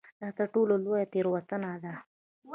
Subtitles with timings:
[0.21, 1.93] دا تر ټولو لویه تېروتنه ده.